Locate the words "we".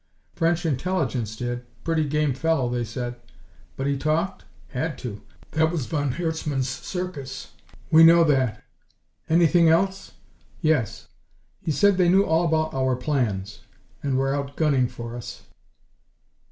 7.91-8.03